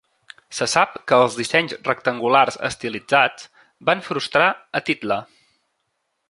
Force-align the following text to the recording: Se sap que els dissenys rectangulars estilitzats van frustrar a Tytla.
Se 0.59 0.67
sap 0.71 0.95
que 1.11 1.19
els 1.25 1.35
dissenys 1.41 1.75
rectangulars 1.89 2.57
estilitzats 2.71 3.47
van 3.91 4.03
frustrar 4.09 4.49
a 4.81 4.83
Tytla. 4.89 5.21